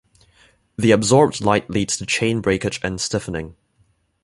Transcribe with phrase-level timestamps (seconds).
[0.79, 3.55] The absorbed light leads to chain-breakage and stiffening.